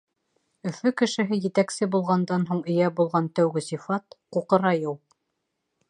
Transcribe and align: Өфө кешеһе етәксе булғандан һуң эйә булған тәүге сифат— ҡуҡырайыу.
Өфө 0.69 0.91
кешеһе 1.01 1.37
етәксе 1.43 1.87
булғандан 1.95 2.47
һуң 2.53 2.63
эйә 2.77 2.89
булған 3.01 3.29
тәүге 3.41 3.65
сифат— 3.69 4.19
ҡуҡырайыу. 4.39 4.99